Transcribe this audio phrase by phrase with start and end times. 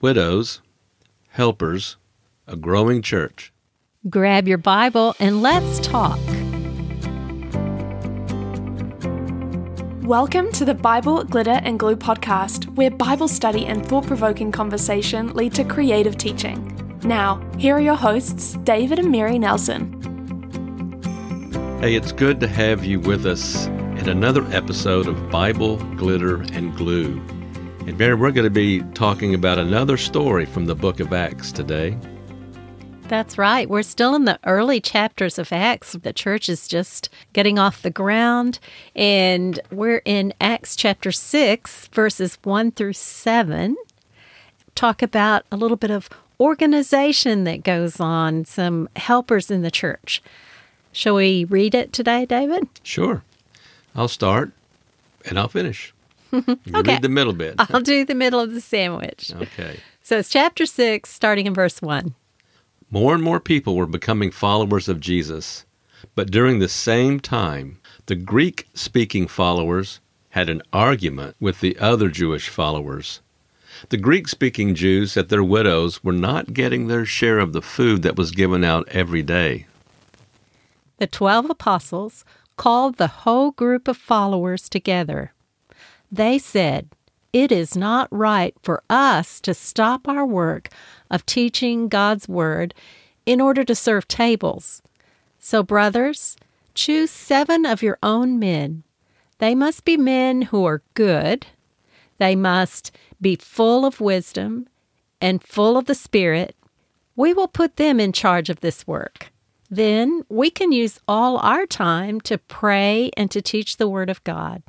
[0.00, 0.60] widows,
[1.28, 1.96] helpers,
[2.46, 3.52] a growing church.
[4.10, 6.18] Grab your Bible and let's talk.
[10.02, 15.32] Welcome to the Bible, Glitter, and Glue podcast, where Bible study and thought provoking conversation
[15.32, 16.70] lead to creative teaching.
[17.04, 20.00] Now, here are your hosts, David and Mary Nelson.
[21.80, 26.76] Hey, it's good to have you with us in another episode of Bible, Glitter, and
[26.76, 27.22] Glue.
[27.86, 31.52] And Mary, we're going to be talking about another story from the book of Acts
[31.52, 31.98] today.
[33.08, 33.68] That's right.
[33.68, 35.92] We're still in the early chapters of Acts.
[35.92, 38.58] The church is just getting off the ground.
[38.96, 43.76] And we're in Acts chapter 6, verses 1 through 7.
[44.74, 46.08] Talk about a little bit of
[46.40, 50.22] organization that goes on, some helpers in the church.
[50.90, 52.66] Shall we read it today, David?
[52.82, 53.22] Sure.
[53.94, 54.52] I'll start
[55.26, 55.93] and I'll finish.
[56.34, 56.92] You Okay.
[56.94, 57.54] read the middle bit.
[57.58, 59.32] I'll do the middle of the sandwich.
[59.34, 59.78] Okay.
[60.02, 62.14] So it's chapter 6, starting in verse 1.
[62.90, 65.64] More and more people were becoming followers of Jesus.
[66.14, 70.00] But during the same time, the Greek speaking followers
[70.30, 73.20] had an argument with the other Jewish followers.
[73.88, 78.02] The Greek speaking Jews said their widows were not getting their share of the food
[78.02, 79.66] that was given out every day.
[80.98, 82.24] The twelve apostles
[82.56, 85.32] called the whole group of followers together.
[86.14, 86.90] They said,
[87.32, 90.68] It is not right for us to stop our work
[91.10, 92.72] of teaching God's Word
[93.26, 94.80] in order to serve tables.
[95.40, 96.36] So, brothers,
[96.72, 98.84] choose seven of your own men.
[99.38, 101.46] They must be men who are good,
[102.18, 104.68] they must be full of wisdom
[105.20, 106.54] and full of the Spirit.
[107.16, 109.32] We will put them in charge of this work.
[109.68, 114.22] Then we can use all our time to pray and to teach the Word of
[114.22, 114.62] God.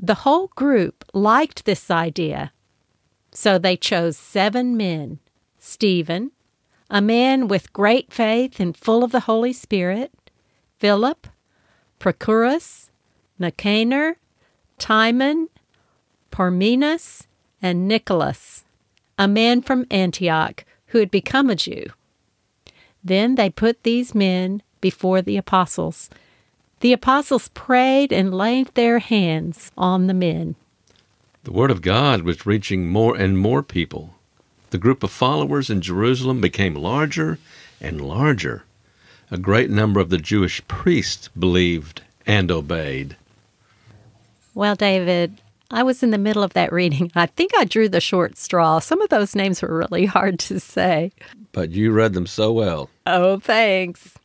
[0.00, 2.52] The whole group liked this idea.
[3.32, 5.18] So they chose seven men
[5.58, 6.30] Stephen,
[6.90, 10.12] a man with great faith and full of the Holy Spirit,
[10.78, 11.26] Philip,
[11.98, 12.90] Procurus,
[13.38, 14.18] Nicanor,
[14.78, 15.48] Timon,
[16.30, 17.26] Parmenas,
[17.62, 18.64] and Nicholas,
[19.18, 21.86] a man from Antioch who had become a Jew.
[23.02, 26.10] Then they put these men before the apostles.
[26.84, 30.54] The apostles prayed and laid their hands on the men.
[31.44, 34.16] The Word of God was reaching more and more people.
[34.68, 37.38] The group of followers in Jerusalem became larger
[37.80, 38.64] and larger.
[39.30, 43.16] A great number of the Jewish priests believed and obeyed.
[44.54, 45.40] Well, David,
[45.70, 47.10] I was in the middle of that reading.
[47.14, 48.78] I think I drew the short straw.
[48.78, 51.12] Some of those names were really hard to say.
[51.52, 52.90] But you read them so well.
[53.06, 54.18] Oh, thanks.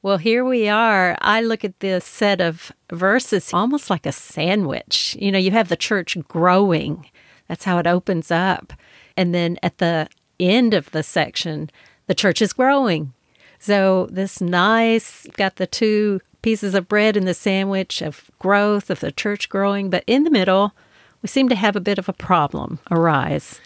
[0.00, 1.18] Well, here we are.
[1.20, 5.16] I look at this set of verses almost like a sandwich.
[5.20, 7.06] You know, you have the church growing,
[7.48, 8.72] that's how it opens up.
[9.16, 11.68] And then at the end of the section,
[12.06, 13.12] the church is growing.
[13.58, 19.00] So, this nice, got the two pieces of bread in the sandwich of growth, of
[19.00, 19.90] the church growing.
[19.90, 20.72] But in the middle,
[21.22, 23.60] we seem to have a bit of a problem arise.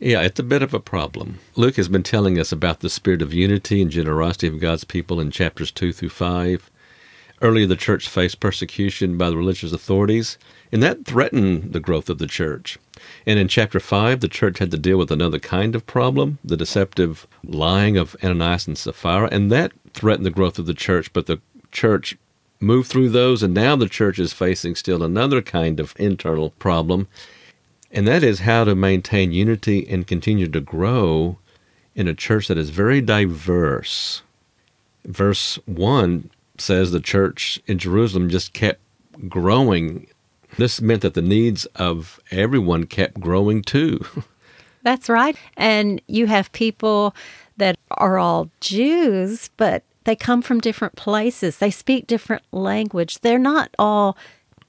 [0.00, 1.40] Yeah, it's a bit of a problem.
[1.56, 5.18] Luke has been telling us about the spirit of unity and generosity of God's people
[5.18, 6.70] in chapters 2 through 5.
[7.42, 10.38] Earlier, the church faced persecution by the religious authorities,
[10.70, 12.78] and that threatened the growth of the church.
[13.26, 16.56] And in chapter 5, the church had to deal with another kind of problem, the
[16.56, 21.26] deceptive lying of Ananias and Sapphira, and that threatened the growth of the church, but
[21.26, 21.40] the
[21.72, 22.16] church
[22.60, 27.08] moved through those, and now the church is facing still another kind of internal problem,
[27.90, 31.38] and that is how to maintain unity and continue to grow
[31.94, 34.22] in a church that is very diverse.
[35.04, 38.80] Verse 1 says the church in Jerusalem just kept
[39.28, 40.06] growing.
[40.58, 44.04] This meant that the needs of everyone kept growing too.
[44.82, 45.36] That's right.
[45.56, 47.14] And you have people
[47.56, 51.58] that are all Jews, but they come from different places.
[51.58, 53.20] They speak different language.
[53.20, 54.16] They're not all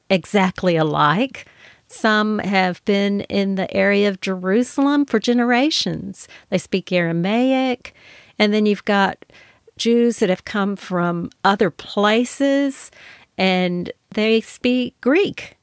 [0.09, 1.47] exactly alike.
[1.90, 6.28] Some have been in the area of Jerusalem for generations.
[6.50, 7.96] They speak Aramaic.
[8.38, 9.25] And then you've got
[9.78, 12.92] Jews that have come from other places
[13.38, 15.58] and they speak Greek.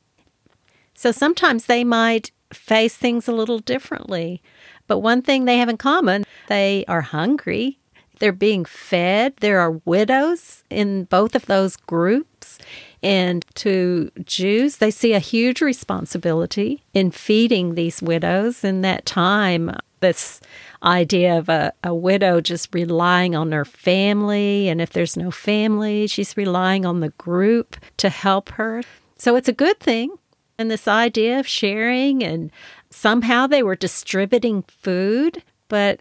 [0.94, 4.42] So sometimes they might face things a little differently.
[4.86, 7.78] But one thing they have in common, they are hungry.
[8.18, 9.34] They're being fed.
[9.40, 12.58] There are widows in both of those groups.
[13.06, 18.64] And to Jews, they see a huge responsibility in feeding these widows.
[18.64, 20.40] In that time, this
[20.82, 24.68] idea of a, a widow just relying on her family.
[24.68, 28.82] And if there's no family, she's relying on the group to help her.
[29.18, 30.10] So it's a good thing.
[30.58, 32.50] And this idea of sharing and
[32.90, 36.00] somehow they were distributing food, but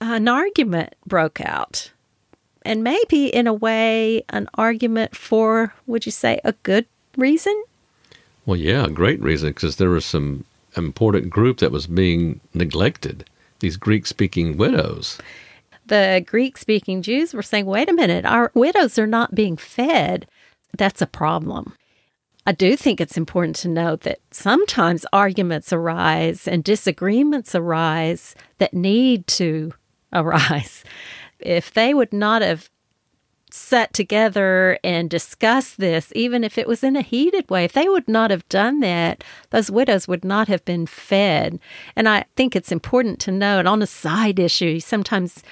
[0.00, 1.90] an argument broke out.
[2.64, 7.62] And maybe, in a way, an argument for, would you say, a good reason?
[8.46, 10.44] Well, yeah, a great reason, because there was some
[10.76, 13.28] important group that was being neglected
[13.60, 15.18] these Greek speaking widows.
[15.86, 20.26] The Greek speaking Jews were saying, wait a minute, our widows are not being fed.
[20.76, 21.74] That's a problem.
[22.46, 28.74] I do think it's important to note that sometimes arguments arise and disagreements arise that
[28.74, 29.72] need to
[30.12, 30.84] arise.
[31.44, 32.70] If they would not have
[33.50, 37.88] sat together and discussed this, even if it was in a heated way, if they
[37.88, 41.60] would not have done that, those widows would not have been fed.
[41.94, 45.42] And I think it's important to note on a side issue, sometimes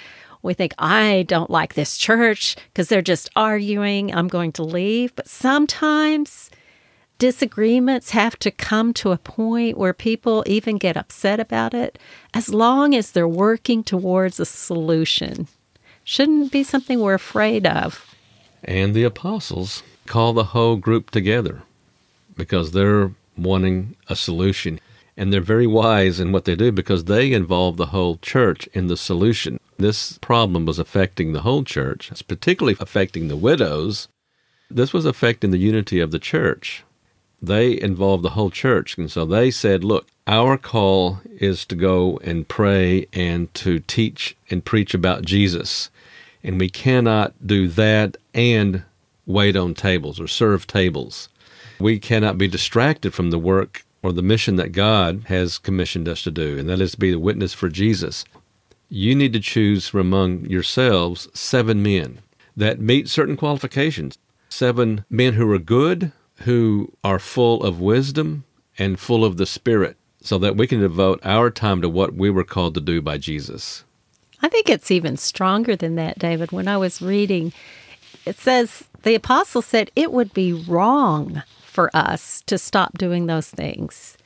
[0.42, 5.14] we think, I don't like this church because they're just arguing, I'm going to leave.
[5.14, 6.50] But sometimes
[7.18, 12.00] disagreements have to come to a point where people even get upset about it
[12.34, 15.46] as long as they're working towards a solution.
[16.04, 18.14] Shouldn't be something we're afraid of.
[18.64, 21.62] And the apostles call the whole group together
[22.36, 24.80] because they're wanting a solution.
[25.16, 28.86] And they're very wise in what they do because they involve the whole church in
[28.86, 29.60] the solution.
[29.78, 34.08] This problem was affecting the whole church, it's particularly affecting the widows.
[34.70, 36.84] This was affecting the unity of the church
[37.42, 38.96] they involved the whole church.
[38.96, 44.36] And so they said, look, our call is to go and pray and to teach
[44.50, 45.90] and preach about Jesus.
[46.44, 48.84] And we cannot do that and
[49.26, 51.28] wait on tables or serve tables.
[51.80, 56.22] We cannot be distracted from the work or the mission that God has commissioned us
[56.22, 58.24] to do, and that is to be the witness for Jesus.
[58.88, 62.18] You need to choose from among yourselves seven men
[62.56, 64.18] that meet certain qualifications.
[64.48, 68.44] Seven men who are good, who are full of wisdom
[68.78, 72.30] and full of the Spirit so that we can devote our time to what we
[72.30, 73.84] were called to do by Jesus.
[74.40, 76.52] I think it's even stronger than that, David.
[76.52, 77.52] When I was reading,
[78.24, 83.50] it says the apostle said it would be wrong for us to stop doing those
[83.50, 84.16] things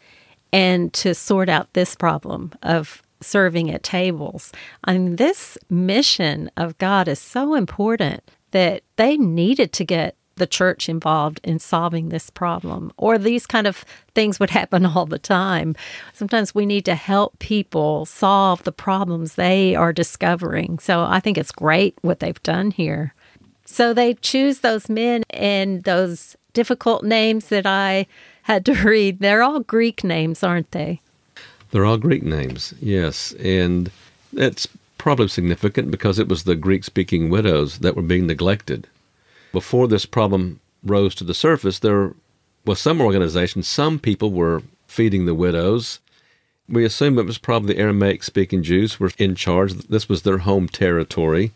[0.52, 4.52] and to sort out this problem of serving at tables.
[4.84, 10.47] I mean, this mission of God is so important that they needed to get the
[10.47, 12.93] church involved in solving this problem.
[12.97, 13.85] Or these kind of
[14.15, 15.75] things would happen all the time.
[16.12, 20.79] Sometimes we need to help people solve the problems they are discovering.
[20.79, 23.15] So I think it's great what they've done here.
[23.65, 28.06] So they choose those men and those difficult names that I
[28.43, 29.19] had to read.
[29.19, 31.00] They're all Greek names, aren't they?
[31.73, 33.32] They're all Greek names, yes.
[33.32, 33.91] And
[34.32, 34.69] it's
[34.99, 38.87] probably significant because it was the Greek speaking widows that were being neglected
[39.56, 42.12] before this problem rose to the surface, there
[42.67, 45.99] was some organization, some people were feeding the widows.
[46.69, 49.73] We assume it was probably the Aramaic speaking Jews were in charge.
[49.73, 51.53] This was their home territory.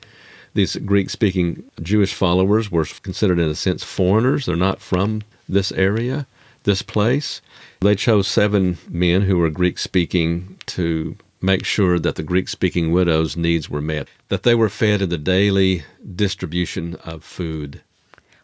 [0.55, 4.47] These Greek speaking Jewish followers were considered, in a sense, foreigners.
[4.47, 6.26] They're not from this area,
[6.64, 7.43] this place.
[7.81, 12.93] They chose seven men who were Greek speaking to make sure that the Greek speaking
[12.93, 15.85] widows' needs were met, that they were fed in the daily
[16.17, 17.82] distribution of food.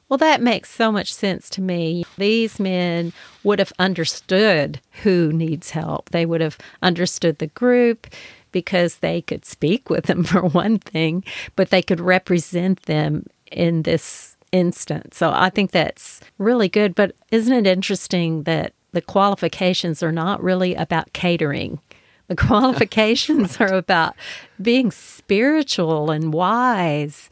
[0.09, 2.05] Well, that makes so much sense to me.
[2.17, 3.13] These men
[3.43, 6.11] would have understood who needs help.
[6.11, 8.07] They would have understood the group
[8.53, 11.25] because they could speak with them for one thing,
[11.57, 15.17] but they could represent them in this instance.
[15.17, 16.95] So I think that's really good.
[16.95, 21.81] But isn't it interesting that the qualifications are not really about catering?
[22.29, 24.15] The qualifications are about
[24.63, 27.29] being spiritual and wise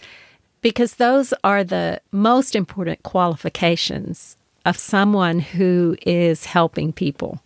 [0.64, 7.42] because those are the most important qualifications of someone who is helping people.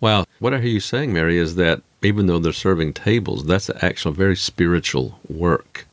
[0.00, 0.24] Wow.
[0.38, 4.14] What I hear you saying, Mary, is that even though they're serving tables, that's actually
[4.14, 5.86] very spiritual work.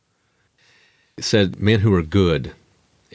[1.18, 2.54] It said men who are good.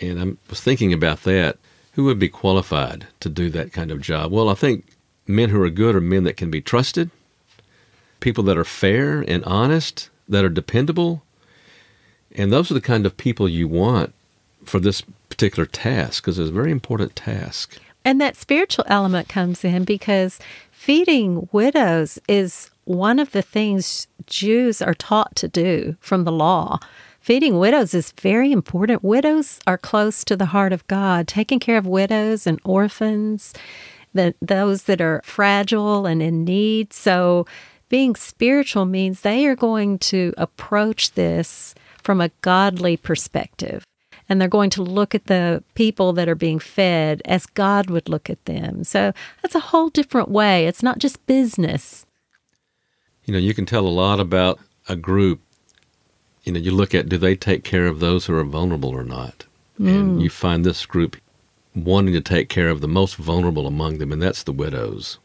[0.02, 1.56] And I was thinking about that.
[1.94, 4.32] Who would be qualified to do that kind of job?
[4.32, 4.84] Well, I think
[5.26, 7.10] men who are good are men that can be trusted,
[8.20, 11.22] people that are fair and honest, that are dependable,
[12.36, 14.14] and those are the kind of people you want
[14.64, 17.78] for this particular task because it's a very important task.
[18.04, 20.38] And that spiritual element comes in because
[20.70, 26.78] feeding widows is one of the things Jews are taught to do from the law.
[27.20, 29.04] Feeding widows is very important.
[29.04, 31.28] Widows are close to the heart of God.
[31.28, 33.52] Taking care of widows and orphans,
[34.14, 36.92] the, those that are fragile and in need.
[36.92, 37.46] So,
[37.90, 43.84] being spiritual means they are going to approach this from a godly perspective.
[44.30, 48.08] and they're going to look at the people that are being fed as God would
[48.08, 48.84] look at them.
[48.84, 50.66] So that's a whole different way.
[50.66, 52.06] It's not just business.
[53.24, 55.40] You know, you can tell a lot about a group.
[56.44, 59.04] You know, you look at do they take care of those who are vulnerable or
[59.04, 59.46] not?
[59.80, 59.88] Mm.
[59.88, 61.16] And you find this group
[61.74, 65.18] wanting to take care of the most vulnerable among them, and that's the widows.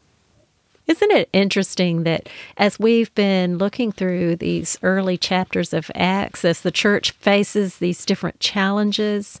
[0.86, 6.60] Isn't it interesting that as we've been looking through these early chapters of Acts, as
[6.60, 9.40] the church faces these different challenges,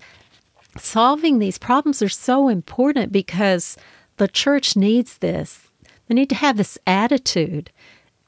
[0.76, 3.76] solving these problems are so important because
[4.16, 5.60] the church needs this.
[6.08, 7.70] They need to have this attitude.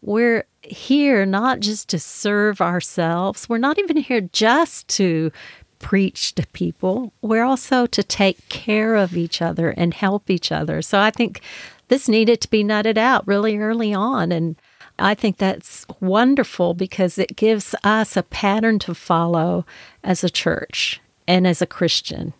[0.01, 5.33] We're here not just to serve ourselves, we're not even here just to
[5.81, 7.13] preach to people.
[7.21, 10.83] We're also to take care of each other and help each other.
[10.83, 11.41] So I think
[11.89, 14.31] this needed to be nutted out really early on.
[14.33, 14.57] And
[14.99, 19.65] I think that's wonderful because it gives us a pattern to follow
[20.03, 22.33] as a church and as a Christian.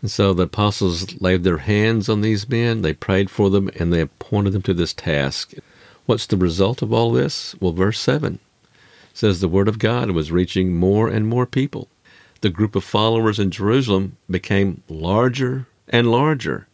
[0.00, 3.92] And so the apostles laid their hands on these men, they prayed for them, and
[3.92, 5.54] they appointed them to this task.
[6.04, 7.54] What's the result of all this?
[7.60, 8.38] Well, verse 7
[9.14, 11.88] says the word of God was reaching more and more people.
[12.42, 16.66] The group of followers in Jerusalem became larger and larger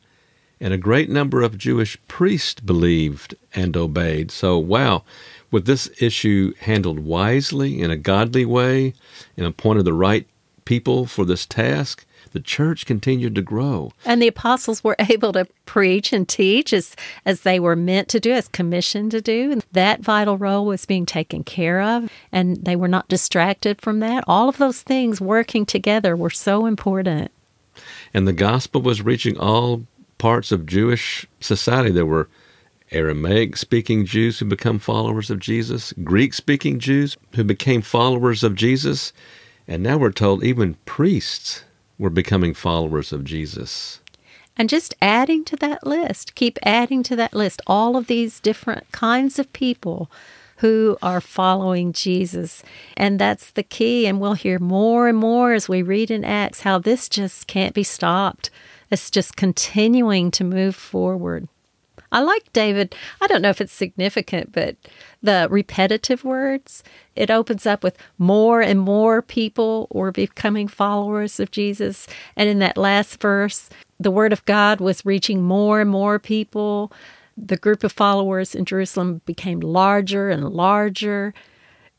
[0.60, 4.30] and a great number of Jewish priests believed and obeyed.
[4.30, 5.04] So, wow,
[5.50, 8.94] with this issue handled wisely in a godly way
[9.36, 10.26] and appointed the right
[10.64, 13.92] people for this task, the church continued to grow.
[14.04, 18.20] And the apostles were able to preach and teach as, as they were meant to
[18.20, 19.50] do, as commissioned to do.
[19.50, 24.00] And that vital role was being taken care of, and they were not distracted from
[24.00, 24.24] that.
[24.26, 27.30] All of those things working together were so important.
[28.12, 29.84] And the gospel was reaching all
[30.20, 31.90] parts of Jewish society.
[31.90, 32.28] There were
[32.92, 38.54] Aramaic speaking Jews who become followers of Jesus, Greek speaking Jews who became followers of
[38.54, 39.12] Jesus,
[39.66, 41.64] and now we're told even priests
[41.98, 44.00] were becoming followers of Jesus.
[44.56, 48.92] And just adding to that list, keep adding to that list all of these different
[48.92, 50.10] kinds of people
[50.56, 52.62] who are following Jesus.
[52.94, 54.06] And that's the key.
[54.06, 57.74] And we'll hear more and more as we read in Acts how this just can't
[57.74, 58.50] be stopped.
[58.90, 61.48] It's just continuing to move forward.
[62.12, 62.94] I like David.
[63.20, 64.76] I don't know if it's significant, but
[65.22, 66.82] the repetitive words,
[67.14, 72.08] it opens up with more and more people were becoming followers of Jesus.
[72.36, 73.68] And in that last verse,
[74.00, 76.92] the word of God was reaching more and more people.
[77.36, 81.32] The group of followers in Jerusalem became larger and larger.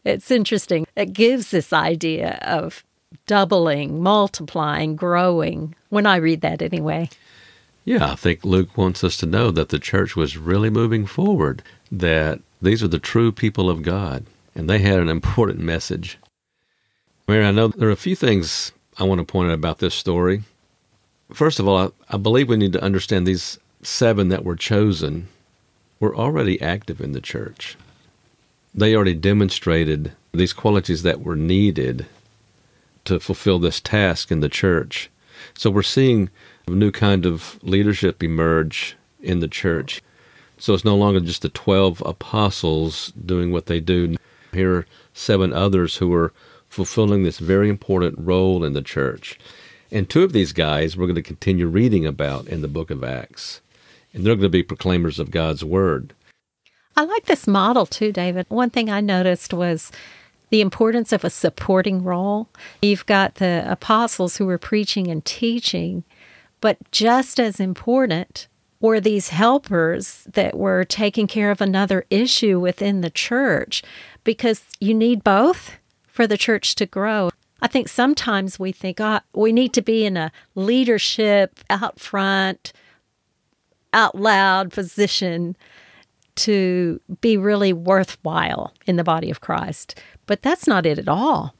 [0.03, 0.85] It's interesting.
[0.95, 2.83] It gives this idea of
[3.25, 7.09] doubling, multiplying, growing, when I read that anyway.
[7.83, 11.63] Yeah, I think Luke wants us to know that the church was really moving forward,
[11.91, 16.17] that these are the true people of God, and they had an important message.
[17.27, 19.95] Mary, I know there are a few things I want to point out about this
[19.95, 20.43] story.
[21.33, 25.27] First of all, I, I believe we need to understand these seven that were chosen
[25.99, 27.77] were already active in the church.
[28.75, 32.05] They already demonstrated these qualities that were needed
[33.05, 35.09] to fulfill this task in the church.
[35.53, 36.29] So we're seeing
[36.67, 40.01] a new kind of leadership emerge in the church.
[40.57, 44.15] So it's no longer just the 12 apostles doing what they do.
[44.53, 46.33] Here are seven others who are
[46.69, 49.39] fulfilling this very important role in the church.
[49.91, 53.03] And two of these guys we're going to continue reading about in the book of
[53.03, 53.61] Acts.
[54.13, 56.13] And they're going to be proclaimers of God's word.
[56.95, 58.45] I like this model too, David.
[58.49, 59.91] One thing I noticed was
[60.51, 62.47] the importance of a supporting role.
[62.81, 66.03] You've got the apostles who were preaching and teaching,
[66.59, 68.47] but just as important
[68.81, 73.81] were these helpers that were taking care of another issue within the church
[74.23, 75.77] because you need both
[76.07, 77.29] for the church to grow.
[77.61, 82.73] I think sometimes we think oh, we need to be in a leadership, out front,
[83.93, 85.55] out loud position
[86.33, 89.99] to be really worthwhile in the body of Christ.
[90.31, 91.55] But that's not it at all.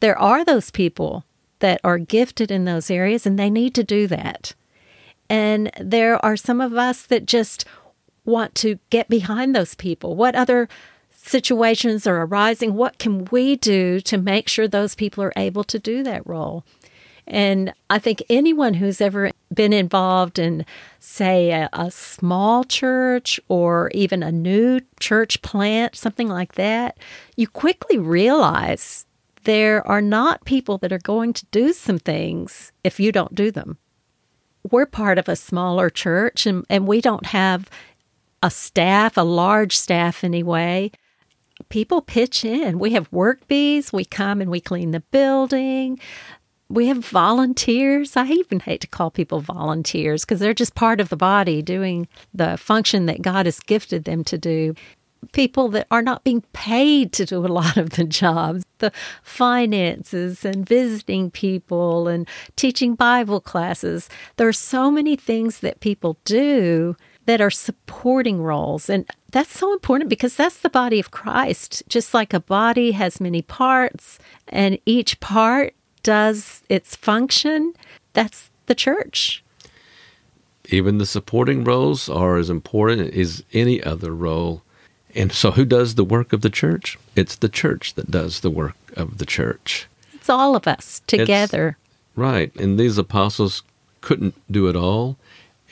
[0.00, 1.26] There are those people
[1.58, 4.54] that are gifted in those areas and they need to do that.
[5.28, 7.66] And there are some of us that just
[8.24, 10.16] want to get behind those people.
[10.16, 10.66] What other
[11.10, 12.72] situations are arising?
[12.72, 16.64] What can we do to make sure those people are able to do that role?
[17.26, 20.64] And I think anyone who's ever been involved in,
[21.00, 26.98] say, a, a, small church or even a new church plant, something like that,
[27.36, 29.06] you quickly realize
[29.42, 33.50] there are not people that are going to do some things if you don't do
[33.50, 33.78] them.
[34.70, 37.68] We're part of a smaller church and, and we don't have
[38.42, 40.90] a staff, a large staff anyway.
[41.68, 42.78] People pitch in.
[42.78, 43.92] We have work bees.
[43.92, 45.98] We come and we clean the building
[46.68, 48.16] we have volunteers.
[48.16, 52.08] I even hate to call people volunteers because they're just part of the body doing
[52.34, 54.74] the function that God has gifted them to do.
[55.32, 58.92] People that are not being paid to do a lot of the jobs, the
[59.22, 64.08] finances and visiting people and teaching Bible classes.
[64.36, 66.96] There are so many things that people do
[67.26, 68.88] that are supporting roles.
[68.88, 71.82] And that's so important because that's the body of Christ.
[71.88, 74.18] Just like a body has many parts
[74.48, 75.74] and each part
[76.06, 77.74] does its function,
[78.12, 79.42] that's the church.
[80.66, 84.62] Even the supporting roles are as important as any other role.
[85.16, 86.96] And so, who does the work of the church?
[87.16, 89.88] It's the church that does the work of the church.
[90.14, 91.76] It's all of us together.
[91.76, 92.54] It's, right.
[92.54, 93.64] And these apostles
[94.00, 95.16] couldn't do it all,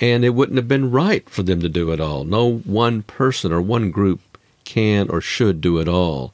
[0.00, 2.24] and it wouldn't have been right for them to do it all.
[2.24, 4.20] No one person or one group
[4.64, 6.32] can or should do it all.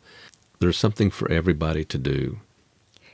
[0.58, 2.38] There's something for everybody to do.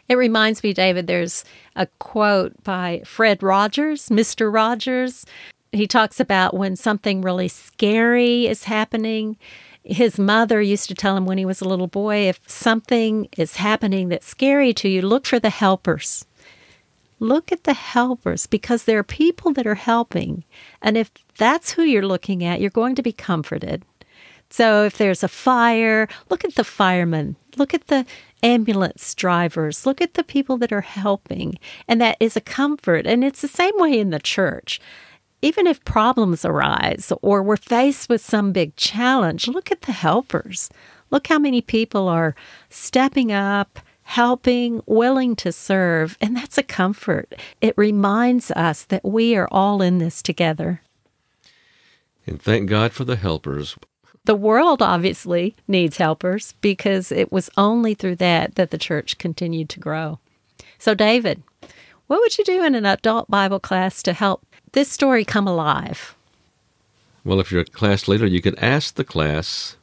[0.08, 1.44] It reminds me, David, there's
[1.74, 4.52] a quote by Fred Rogers, Mr.
[4.52, 5.26] Rogers.
[5.72, 9.36] He talks about when something really scary is happening.
[9.84, 13.56] His mother used to tell him when he was a little boy if something is
[13.56, 16.24] happening that's scary to you, look for the helpers.
[17.18, 20.44] Look at the helpers because there are people that are helping.
[20.82, 23.84] And if that's who you're looking at, you're going to be comforted.
[24.50, 28.06] So if there's a fire, look at the firemen, look at the
[28.42, 31.58] ambulance drivers, look at the people that are helping.
[31.88, 33.06] And that is a comfort.
[33.06, 34.80] And it's the same way in the church.
[35.42, 40.70] Even if problems arise or we're faced with some big challenge, look at the helpers.
[41.10, 42.34] Look how many people are
[42.68, 46.16] stepping up, helping, willing to serve.
[46.20, 47.34] And that's a comfort.
[47.60, 50.80] It reminds us that we are all in this together.
[52.26, 53.76] And thank God for the helpers.
[54.26, 59.68] The world obviously needs helpers because it was only through that that the church continued
[59.68, 60.18] to grow.
[60.78, 61.44] So, David,
[62.08, 66.16] what would you do in an adult Bible class to help this story come alive?
[67.24, 69.76] Well, if you're a class leader, you could ask the class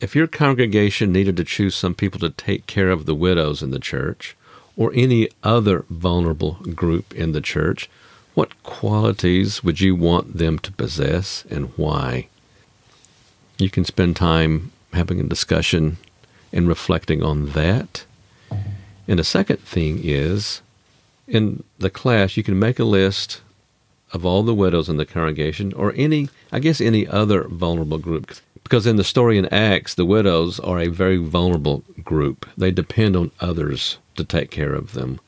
[0.00, 3.72] if your congregation needed to choose some people to take care of the widows in
[3.72, 4.36] the church
[4.76, 7.90] or any other vulnerable group in the church,
[8.34, 12.28] what qualities would you want them to possess and why?
[13.58, 15.98] You can spend time having a discussion
[16.52, 18.04] and reflecting on that.
[19.06, 20.60] And the second thing is
[21.26, 23.40] in the class, you can make a list
[24.12, 28.32] of all the widows in the congregation or any, I guess, any other vulnerable group.
[28.62, 32.46] Because in the story in Acts, the widows are a very vulnerable group.
[32.56, 35.20] They depend on others to take care of them.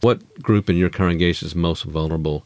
[0.00, 2.44] What group in your congregation is most vulnerable?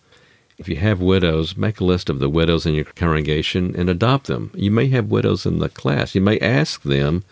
[0.59, 4.27] If you have widows, make a list of the widows in your congregation and adopt
[4.27, 4.51] them.
[4.55, 6.15] You may have widows in the class.
[6.15, 7.25] You may ask them,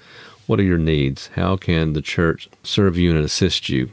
[0.46, 1.28] What are your needs?
[1.34, 3.90] How can the church serve you and assist you?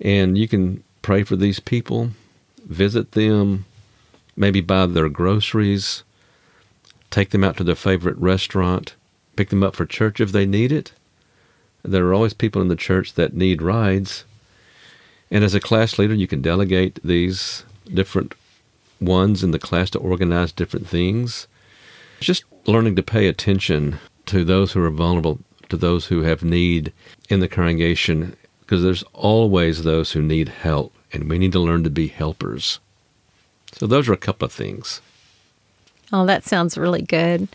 [0.00, 2.10] And you can pray for these people,
[2.64, 3.64] visit them,
[4.36, 6.02] maybe buy their groceries,
[7.10, 8.94] take them out to their favorite restaurant,
[9.36, 10.92] pick them up for church if they need it.
[11.82, 14.24] There are always people in the church that need rides.
[15.30, 18.34] And as a class leader, you can delegate these different
[19.00, 21.46] ones in the class to organize different things.
[22.20, 26.92] Just learning to pay attention to those who are vulnerable, to those who have need
[27.28, 31.84] in the congregation, because there's always those who need help, and we need to learn
[31.84, 32.80] to be helpers.
[33.72, 35.00] So, those are a couple of things.
[36.12, 37.48] Oh, that sounds really good.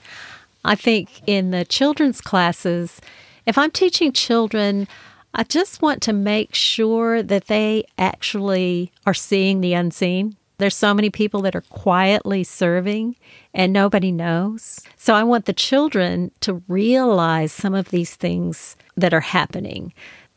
[0.63, 3.01] I think in the children's classes,
[3.45, 4.87] if I'm teaching children,
[5.33, 10.35] I just want to make sure that they actually are seeing the unseen.
[10.57, 13.15] There's so many people that are quietly serving
[13.53, 14.79] and nobody knows.
[14.95, 19.93] So I want the children to realize some of these things that are happening.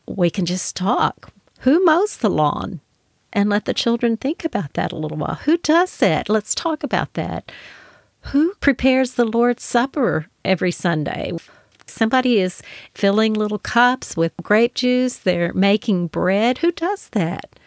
[0.07, 1.31] We can just talk.
[1.59, 2.81] Who mows the lawn?
[3.33, 5.35] And let the children think about that a little while.
[5.35, 6.29] Who does that?
[6.29, 7.51] Let's talk about that.
[8.31, 11.33] Who prepares the Lord's Supper every Sunday?
[11.95, 12.61] Somebody is
[12.93, 15.17] filling little cups with grape juice.
[15.17, 16.57] They're making bread.
[16.57, 17.57] Who does that?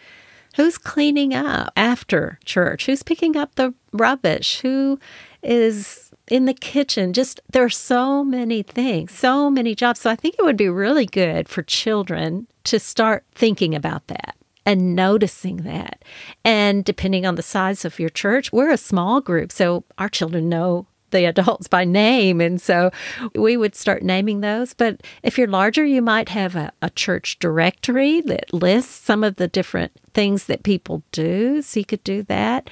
[0.55, 2.85] Who's cleaning up after church?
[2.85, 4.59] Who's picking up the rubbish?
[4.59, 4.99] Who
[5.41, 7.13] is in the kitchen?
[7.13, 10.01] Just there are so many things, so many jobs.
[10.01, 14.35] So I think it would be really good for children to start thinking about that
[14.65, 16.03] and noticing that.
[16.45, 20.49] And depending on the size of your church, we're a small group, so our children
[20.49, 22.41] know the adults by name.
[22.41, 22.91] And so
[23.35, 24.73] we would start naming those.
[24.73, 29.37] But if you're larger, you might have a, a, church directory that lists some of
[29.37, 31.61] the different things that people do.
[31.61, 32.69] So you could do that.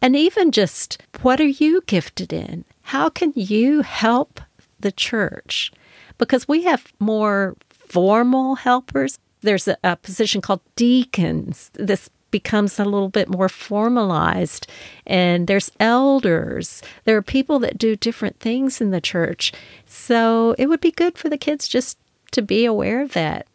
[0.00, 2.64] And even just what are you gifted in?
[2.82, 4.40] How can you help
[4.78, 5.72] the church?
[6.18, 9.18] Because we have more formal helpers.
[9.40, 11.70] there's a, a position called deacons.
[11.74, 14.66] This becomes a little bit more formalized.
[15.06, 16.82] And there's elders.
[17.04, 19.52] There are people that do different things in the church.
[19.86, 21.96] So it would be good for the kids just
[22.32, 23.46] to be aware of that.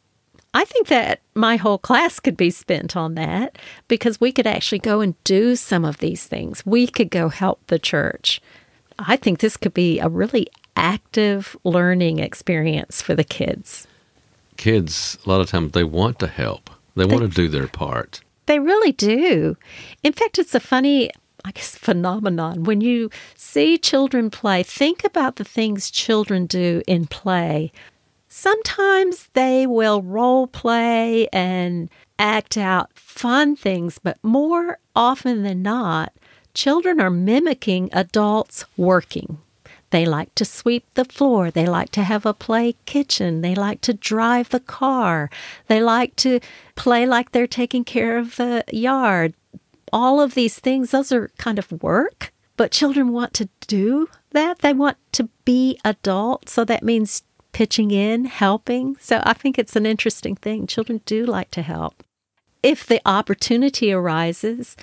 [0.53, 3.57] I think that my whole class could be spent on that
[3.89, 6.65] because we could actually go and do some of these things.
[6.65, 8.41] We could go help the church.
[8.97, 13.87] I think this could be a really active learning experience for the kids.
[14.55, 17.67] Kids, a lot of times, they want to help, they, they want to do their
[17.67, 18.21] part.
[18.49, 19.57] They really do.
[20.01, 21.11] In fact, it's a funny,
[21.45, 22.63] I guess, phenomenon.
[22.63, 27.71] When you see children play, think about the things children do in play.
[28.27, 36.11] Sometimes they will role play and act out fun things, but more often than not,
[36.55, 39.37] children are mimicking adults working.
[39.91, 41.49] They like to sweep the floor.
[41.49, 43.41] They like to have a play kitchen.
[43.41, 45.29] They like to drive the car.
[45.67, 46.39] They like to
[46.75, 49.33] play like they're taking care of the yard.
[49.91, 54.59] All of these things, those are kind of work, but children want to do that.
[54.59, 56.51] They want to be adults.
[56.51, 58.95] So that means pitching in, helping.
[58.99, 60.67] So I think it's an interesting thing.
[60.67, 62.03] Children do like to help.
[62.61, 64.77] If the opportunity arises,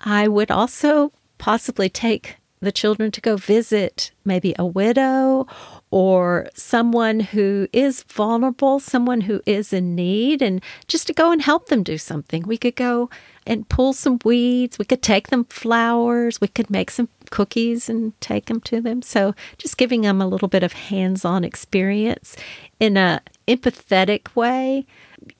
[0.00, 5.46] I would also possibly take the children to go visit maybe a widow
[5.90, 11.42] or someone who is vulnerable, someone who is in need, and just to go and
[11.42, 12.42] help them do something.
[12.42, 13.08] We could go
[13.46, 18.18] and pull some weeds, we could take them flowers, we could make some cookies and
[18.20, 19.00] take them to them.
[19.00, 22.36] So just giving them a little bit of hands-on experience
[22.78, 24.86] in a empathetic way.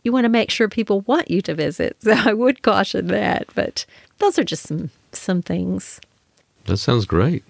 [0.02, 1.96] You want to make sure people want you to visit.
[2.02, 3.84] So I would caution that, but
[4.18, 6.00] those are just some some things.
[6.68, 7.44] That sounds great.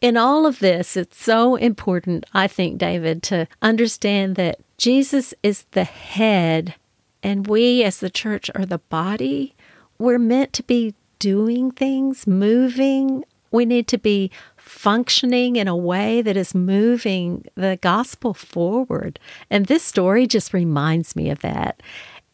[0.00, 5.66] In all of this, it's so important, I think, David, to understand that Jesus is
[5.72, 6.74] the head
[7.22, 9.54] and we as the church are the body.
[9.98, 13.22] We're meant to be doing things, moving.
[13.50, 19.18] We need to be functioning in a way that is moving the gospel forward.
[19.50, 21.82] And this story just reminds me of that.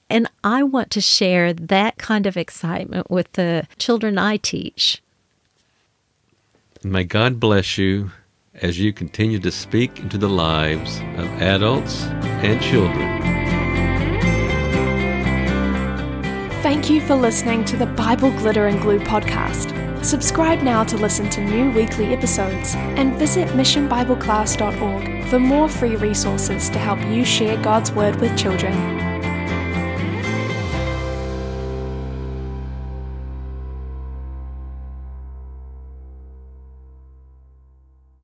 [0.09, 5.03] And I want to share that kind of excitement with the children I teach.
[6.85, 8.11] May God bless you
[8.55, 12.03] as you continue to speak into the lives of adults
[12.43, 13.23] and children.
[16.63, 20.05] Thank you for listening to the Bible Glitter and Glue podcast.
[20.05, 26.69] Subscribe now to listen to new weekly episodes and visit missionbibleclass.org for more free resources
[26.71, 29.12] to help you share God's Word with children.